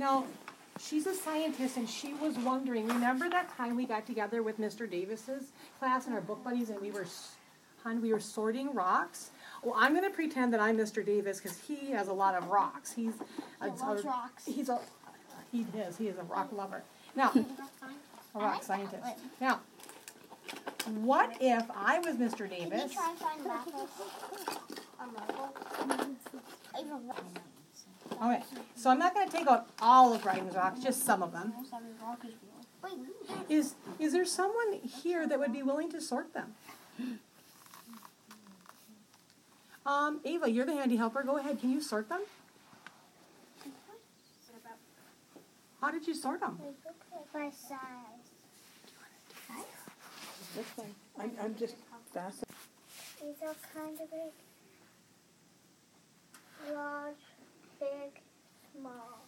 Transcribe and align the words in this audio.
Now, 0.00 0.24
she's 0.80 1.06
a 1.06 1.14
scientist 1.14 1.76
and 1.76 1.86
she 1.86 2.14
was 2.14 2.38
wondering, 2.38 2.88
remember 2.88 3.28
that 3.28 3.54
time 3.54 3.76
we 3.76 3.84
got 3.84 4.06
together 4.06 4.42
with 4.42 4.58
Mr. 4.58 4.90
Davis's 4.90 5.52
class 5.78 6.06
and 6.06 6.14
our 6.14 6.22
book 6.22 6.42
buddies 6.42 6.70
and 6.70 6.80
we 6.80 6.90
were, 6.90 7.04
hon, 7.84 8.00
we 8.00 8.10
were 8.10 8.18
sorting 8.18 8.72
rocks? 8.72 9.28
Well, 9.62 9.74
I'm 9.76 9.94
gonna 9.94 10.08
pretend 10.08 10.54
that 10.54 10.60
I'm 10.60 10.78
Mr. 10.78 11.04
Davis 11.04 11.38
because 11.38 11.58
he 11.58 11.90
has 11.90 12.08
a 12.08 12.14
lot 12.14 12.34
of 12.34 12.48
rocks. 12.48 12.92
He's 12.92 13.12
a, 13.60 13.66
He 13.66 13.70
loves 13.78 14.02
a- 14.02 14.08
rocks. 14.08 14.46
He's 14.46 14.70
a 14.70 14.80
he 15.52 15.66
is. 15.76 15.98
He 15.98 16.08
is 16.08 16.16
a 16.16 16.22
rock 16.22 16.50
lover. 16.50 16.82
Now, 17.14 17.30
a 18.34 18.38
rock 18.38 18.62
scientist. 18.62 19.04
Now, 19.38 19.60
what 21.02 21.36
if 21.42 21.64
I 21.76 21.98
was 21.98 22.16
Mr. 22.16 22.48
Can 22.48 22.62
you 22.62 22.70
Davis? 22.70 22.94
try 22.94 23.10
and 23.10 23.18
find 23.18 23.44
lapis? 28.20 28.46
A 28.52 28.54
marble? 28.54 28.56
Even 28.56 28.56
rock. 28.56 28.56
Okay, 28.56 28.62
so 28.76 28.90
I'm 28.90 28.98
not 28.98 29.14
going 29.14 29.28
to 29.28 29.36
take 29.36 29.46
out 29.46 29.68
all 29.80 30.12
of 30.12 30.22
Brighton's 30.22 30.54
rocks, 30.54 30.80
just 30.80 31.04
some 31.04 31.22
of 31.22 31.32
them. 31.32 31.52
Almost 31.54 31.74
every 31.74 31.90
rock 32.02 32.24
is 32.24 32.34
Is 33.48 33.74
is 33.98 34.12
there 34.12 34.24
someone 34.24 34.80
here 35.02 35.26
that 35.26 35.38
would 35.38 35.52
be 35.52 35.62
willing 35.62 35.90
to 35.90 36.00
sort 36.00 36.32
them? 36.32 36.54
Um, 39.86 40.20
Ava, 40.24 40.50
you're 40.50 40.66
the 40.66 40.74
handy 40.74 40.96
helper. 40.96 41.22
Go 41.22 41.38
ahead. 41.38 41.60
Can 41.60 41.70
you 41.70 41.80
sort 41.80 42.08
them? 42.08 42.20
How 45.80 45.90
did 45.90 46.06
you 46.06 46.14
sort 46.14 46.40
them? 46.40 46.58
by 47.32 47.50
size. 47.50 47.78
That's. 50.56 50.88
I'm, 51.18 51.30
I'm 51.42 51.54
just 51.56 51.76
fascinated. 52.12 52.48
These 53.20 53.36
are 53.46 53.54
kind 53.74 53.98
of 54.00 54.10
big. 54.10 54.32
Large, 56.74 57.14
big, 57.78 58.20
small. 58.76 59.26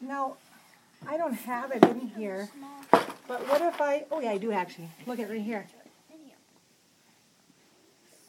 Now, 0.00 0.36
I 1.08 1.16
don't 1.16 1.34
have 1.34 1.72
it 1.72 1.84
in 1.84 2.08
here, 2.16 2.48
but 3.28 3.48
what 3.48 3.60
if 3.62 3.80
I? 3.80 4.04
Oh 4.10 4.20
yeah, 4.20 4.30
I 4.30 4.38
do 4.38 4.52
actually. 4.52 4.88
Look 5.06 5.18
at 5.18 5.30
right 5.30 5.40
here. 5.40 5.66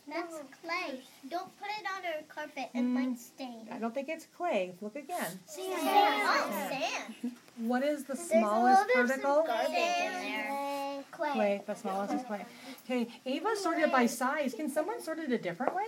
That's 0.07 0.35
clay. 0.61 1.01
Don't 1.29 1.51
put 1.59 1.67
it 1.67 1.85
on 1.85 2.01
a 2.05 2.23
carpet. 2.33 2.69
It 2.73 2.77
mm, 2.77 2.85
might 2.85 3.19
stain. 3.19 3.67
I 3.71 3.77
don't 3.77 3.93
think 3.93 4.07
it's 4.07 4.25
clay. 4.37 4.73
Look 4.79 4.95
again. 4.95 5.39
Sand. 5.45 5.73
Oh, 5.75 6.69
sand. 6.69 7.33
What 7.57 7.83
is 7.83 8.05
the 8.05 8.15
smallest 8.15 8.89
particle? 8.93 9.43
Garbage 9.45 9.67
in 9.67 9.73
there. 9.73 11.03
Clay. 11.11 11.33
Clay. 11.33 11.61
The 11.65 11.75
smallest 11.75 12.13
is 12.13 12.23
clay. 12.23 12.45
Okay, 12.85 13.07
Ava 13.25 13.55
sorted 13.57 13.91
by 13.91 14.05
size. 14.05 14.53
Can 14.53 14.69
someone 14.69 15.01
sort 15.01 15.19
it 15.19 15.31
a 15.31 15.37
different 15.37 15.75
way? 15.75 15.83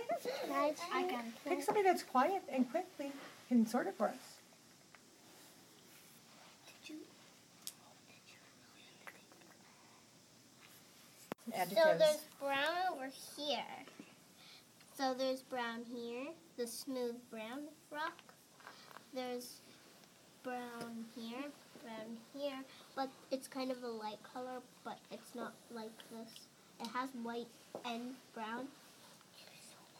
I 0.52 1.02
can. 1.04 1.32
Pick 1.48 1.62
somebody 1.62 1.86
that's 1.86 2.02
quiet 2.02 2.42
and 2.52 2.70
quickly 2.70 3.12
can 3.48 3.66
sort 3.66 3.86
it 3.86 3.94
for 3.96 4.08
us. 4.08 4.39
So 11.68 11.94
there's 11.98 12.24
brown 12.40 12.74
over 12.90 13.10
here. 13.36 13.58
So 14.96 15.12
there's 15.12 15.42
brown 15.42 15.84
here, 15.94 16.28
the 16.56 16.66
smooth 16.66 17.16
brown 17.30 17.64
rock. 17.92 18.16
There's 19.12 19.60
brown 20.42 21.04
here, 21.14 21.44
brown 21.82 22.16
here, 22.34 22.58
but 22.96 23.10
it's 23.30 23.46
kind 23.46 23.70
of 23.70 23.82
a 23.82 23.88
light 23.88 24.18
color, 24.32 24.62
but 24.84 24.98
it's 25.10 25.34
not 25.34 25.52
like 25.74 25.90
this. 26.10 26.46
It 26.80 26.86
has 26.94 27.10
white 27.22 27.46
and 27.84 28.14
brown. 28.32 28.66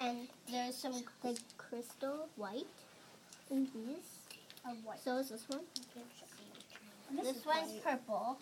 And 0.00 0.28
there's 0.50 0.76
some 0.76 0.94
like 1.22 1.36
crystal 1.58 2.28
white 2.36 2.64
in 3.50 3.68
these. 3.74 4.08
A 4.64 4.70
white. 4.86 5.00
So 5.04 5.18
is 5.18 5.28
this 5.28 5.44
one. 5.48 5.60
This 7.22 7.44
one's 7.44 7.72
purple. 7.84 8.38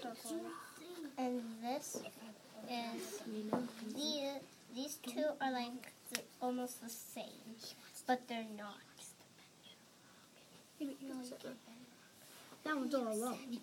Purple. 0.00 0.40
And 1.18 1.42
this 1.62 1.96
is 2.70 3.22
the, 3.92 4.40
these 4.74 4.98
two 5.02 5.24
are 5.40 5.52
like 5.52 5.92
the, 6.12 6.20
almost 6.40 6.80
the 6.80 6.88
same, 6.88 7.24
but 8.06 8.20
they're 8.28 8.46
not. 8.56 8.76
That 12.64 12.76
one's 12.76 12.94
all 12.94 13.08
alone. 13.08 13.58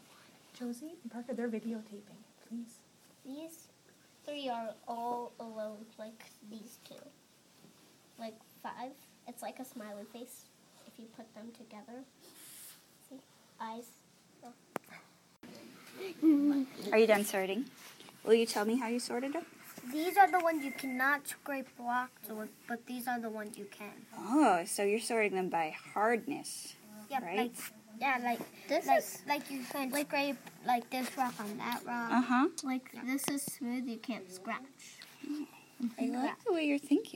Josie 0.60 0.96
and 1.02 1.12
Parker, 1.12 1.34
they're 1.34 1.48
videotaping. 1.48 2.20
Please. 2.50 2.80
These 3.26 3.68
three 4.26 4.50
are 4.50 4.74
all 4.86 5.32
alone, 5.40 5.86
like 5.98 6.26
these 6.50 6.78
two. 6.88 6.96
Like 8.20 8.36
five. 8.62 8.92
It's 9.30 9.42
like 9.42 9.60
a 9.60 9.66
smiley 9.66 10.04
face 10.12 10.44
if 10.88 11.00
you 11.00 11.06
put 11.16 11.34
them 11.36 11.52
together. 11.58 12.04
See? 13.10 13.20
Eyes. 13.62 13.86
Hmm. 16.20 16.35
Are 16.92 16.98
you 16.98 17.08
done 17.08 17.26
sorting? 17.26 17.66
Will 18.24 18.34
you 18.34 18.46
tell 18.46 18.66
me 18.66 18.78
how 18.78 18.88
you 18.88 19.00
sorted 19.00 19.34
them? 19.34 19.46
These 19.92 20.18
are 20.18 20.30
the 20.30 20.40
ones 20.40 20.66
you 20.66 20.72
cannot 20.72 21.28
scrape 21.28 21.68
rocks 21.80 22.28
with, 22.30 22.50
but 22.68 22.86
these 22.88 23.08
are 23.08 23.20
the 23.20 23.30
ones 23.30 23.58
you 23.58 23.66
can. 23.70 23.92
Oh, 24.18 24.64
so 24.66 24.84
you're 24.84 25.00
sorting 25.00 25.36
them 25.36 25.50
by 25.50 25.76
hardness. 25.94 26.74
Yeah, 27.10 27.24
Right. 27.24 27.38
like 27.38 27.52
yeah, 28.00 28.18
like 28.24 28.40
This 28.68 28.88
like 28.88 28.98
is- 29.00 29.22
like 29.28 29.52
you 29.52 29.62
can 29.72 29.92
scrape 29.92 30.38
like 30.66 30.90
this 30.90 31.16
rock 31.18 31.36
on 31.40 31.58
that 31.58 31.82
rock. 31.86 32.12
Uh 32.12 32.22
huh. 32.22 32.48
Like 32.64 32.90
this 33.06 33.28
is 33.30 33.44
smooth, 33.44 33.86
you 33.88 33.98
can't 33.98 34.30
scratch. 34.32 34.62
I 36.00 36.06
like 36.08 36.44
the 36.46 36.54
way 36.54 36.64
you're 36.66 36.80
thinking. 36.80 37.12